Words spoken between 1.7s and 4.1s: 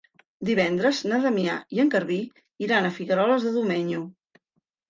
i en Garbí iran a Figueroles de Domenyo.